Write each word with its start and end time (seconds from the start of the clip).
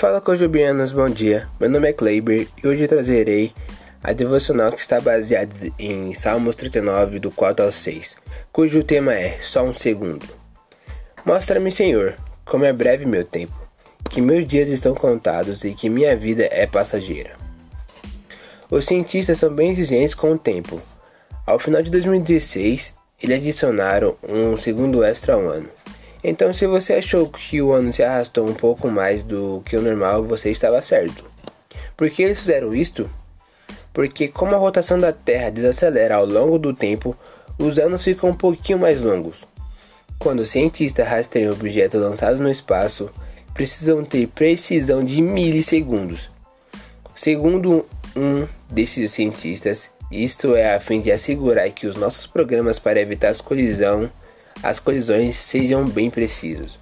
Fala 0.00 0.18
Cojubianos, 0.18 0.92
bom 0.92 1.10
dia. 1.10 1.46
Meu 1.60 1.68
nome 1.68 1.90
é 1.90 1.92
Kleiber 1.92 2.48
e 2.64 2.66
hoje 2.66 2.88
trazerei 2.88 3.52
a 4.02 4.14
devocional 4.14 4.72
que 4.72 4.80
está 4.80 4.98
baseada 4.98 5.52
em 5.78 6.14
Salmos 6.14 6.56
39, 6.56 7.18
do 7.18 7.30
4 7.30 7.66
ao 7.66 7.70
6, 7.70 8.16
cujo 8.50 8.82
tema 8.82 9.12
é 9.12 9.38
Só 9.42 9.62
um 9.62 9.74
segundo. 9.74 10.26
Mostra-me, 11.22 11.70
Senhor, 11.70 12.14
como 12.46 12.64
é 12.64 12.72
breve 12.72 13.04
meu 13.04 13.26
tempo, 13.26 13.52
que 14.08 14.22
meus 14.22 14.46
dias 14.46 14.70
estão 14.70 14.94
contados 14.94 15.64
e 15.64 15.74
que 15.74 15.90
minha 15.90 16.16
vida 16.16 16.48
é 16.50 16.66
passageira. 16.66 17.32
Os 18.70 18.86
cientistas 18.86 19.36
são 19.36 19.52
bem 19.52 19.72
exigentes 19.72 20.14
com 20.14 20.32
o 20.32 20.38
tempo. 20.38 20.80
Ao 21.46 21.58
final 21.58 21.82
de 21.82 21.90
2016, 21.90 22.94
eles 23.22 23.36
adicionaram 23.36 24.16
um 24.26 24.56
segundo 24.56 25.04
extra 25.04 25.34
ao 25.34 25.46
ano. 25.46 25.68
Então, 26.22 26.52
se 26.52 26.66
você 26.66 26.94
achou 26.94 27.28
que 27.28 27.62
o 27.62 27.72
ano 27.72 27.92
se 27.92 28.02
arrastou 28.02 28.48
um 28.48 28.54
pouco 28.54 28.88
mais 28.88 29.24
do 29.24 29.62
que 29.64 29.76
o 29.76 29.82
normal, 29.82 30.22
você 30.24 30.50
estava 30.50 30.82
certo. 30.82 31.24
Por 31.96 32.10
que 32.10 32.22
eles 32.22 32.40
fizeram 32.40 32.74
isto? 32.74 33.08
Porque, 33.92 34.28
como 34.28 34.54
a 34.54 34.58
rotação 34.58 34.98
da 34.98 35.12
Terra 35.12 35.50
desacelera 35.50 36.16
ao 36.16 36.26
longo 36.26 36.58
do 36.58 36.74
tempo, 36.74 37.16
os 37.58 37.78
anos 37.78 38.04
ficam 38.04 38.30
um 38.30 38.34
pouquinho 38.34 38.78
mais 38.78 39.00
longos. 39.00 39.44
Quando 40.18 40.40
os 40.40 40.50
cientistas 40.50 41.08
rastreiam 41.08 41.52
objetos 41.52 42.00
lançados 42.00 42.40
no 42.40 42.50
espaço, 42.50 43.10
precisam 43.54 44.04
ter 44.04 44.28
precisão 44.28 45.02
de 45.02 45.20
milissegundos. 45.22 46.30
Segundo 47.14 47.86
um 48.14 48.46
desses 48.70 49.12
cientistas, 49.12 49.90
isto 50.10 50.54
é 50.54 50.74
a 50.74 50.80
fim 50.80 51.00
de 51.00 51.12
assegurar 51.12 51.70
que 51.70 51.86
os 51.86 51.96
nossos 51.96 52.26
programas 52.26 52.78
para 52.78 53.00
evitar 53.00 53.28
as 53.28 53.40
colisão, 53.40 54.10
as 54.62 54.78
colisões 54.78 55.36
sejam 55.36 55.84
bem 55.84 56.10
precisos. 56.10 56.78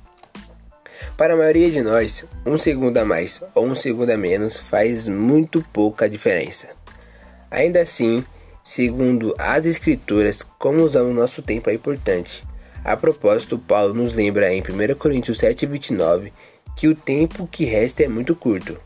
Para 1.17 1.35
a 1.35 1.37
maioria 1.37 1.71
de 1.71 1.83
nós, 1.83 2.25
um 2.47 2.57
segundo 2.57 2.97
a 2.99 3.05
mais 3.05 3.43
ou 3.55 3.67
um 3.67 3.75
segundo 3.75 4.11
a 4.11 4.17
menos 4.17 4.57
faz 4.57 5.09
muito 5.09 5.65
pouca 5.73 6.09
diferença. 6.09 6.69
Ainda 7.51 7.81
assim, 7.81 8.25
segundo 8.63 9.35
as 9.39 9.67
escrituras, 9.67 10.43
como 10.43 10.83
usamos 10.83 11.15
nosso 11.15 11.43
tempo 11.43 11.71
é 11.71 11.75
importante. 11.75 12.45
A 12.85 12.97
propósito, 12.97 13.59
Paulo 13.59 13.95
nos 13.95 14.15
lembra 14.15 14.53
em 14.53 14.61
1 14.61 14.95
Coríntios 14.97 15.39
7,29 15.39 16.33
que 16.77 16.87
o 16.87 16.95
tempo 16.95 17.47
que 17.47 17.65
resta 17.65 18.05
é 18.05 18.09
muito 18.09 18.37
curto. 18.37 18.79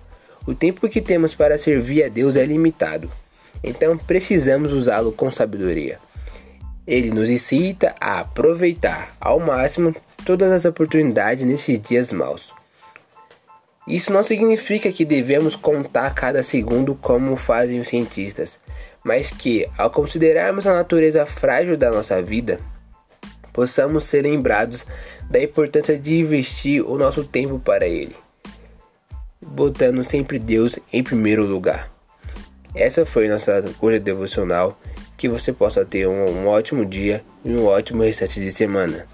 O 0.47 0.55
tempo 0.55 0.89
que 0.89 1.01
temos 1.01 1.35
para 1.35 1.59
servir 1.59 2.05
a 2.05 2.09
Deus 2.09 2.37
é 2.37 2.45
limitado. 2.45 3.11
Então 3.63 3.97
precisamos 3.97 4.73
usá-lo 4.73 5.13
com 5.13 5.31
sabedoria. 5.31 5.99
Ele 6.87 7.11
nos 7.11 7.31
incita 7.31 7.95
a 8.01 8.21
aproveitar 8.21 9.15
ao 9.21 9.39
máximo 9.39 9.95
todas 10.25 10.51
as 10.51 10.65
oportunidades 10.65 11.45
nesses 11.45 11.81
dias 11.81 12.13
maus. 12.13 12.53
Isso 13.87 14.13
não 14.13 14.23
significa 14.23 14.93
que 14.93 15.05
devemos 15.05 15.57
contar 15.57 16.15
cada 16.15 16.43
segundo 16.43 16.95
como 16.95 17.37
fazem 17.37 17.81
os 17.81 17.89
cientistas, 17.89 18.61
mas 19.05 19.31
que, 19.31 19.69
ao 19.77 19.91
considerarmos 19.91 20.67
a 20.67 20.75
natureza 20.75 21.27
frágil 21.27 21.77
da 21.77 21.91
nossa 21.91 22.23
vida, 22.23 22.61
possamos 23.53 24.05
ser 24.05 24.23
lembrados 24.23 24.87
da 25.29 25.43
importância 25.43 25.99
de 25.99 26.19
investir 26.19 26.83
o 26.89 26.97
nosso 26.97 27.25
tempo 27.25 27.59
para 27.59 27.87
ele, 27.87 28.15
botando 29.41 30.05
sempre 30.05 30.39
Deus 30.39 30.79
em 30.93 31.03
primeiro 31.03 31.45
lugar. 31.45 31.91
Essa 32.75 33.05
foi 33.05 33.29
nossa 33.29 33.63
cura 33.79 34.01
devocional. 34.01 34.79
Que 35.23 35.29
você 35.29 35.53
possa 35.53 35.85
ter 35.85 36.09
um, 36.09 36.25
um 36.29 36.49
ótimo 36.49 36.85
dia 36.85 37.23
e 37.45 37.51
um 37.51 37.67
ótimo 37.67 38.03
restante 38.03 38.41
de 38.41 38.51
semana. 38.51 39.07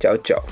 Tchau, 0.00 0.16
tchau. 0.16 0.46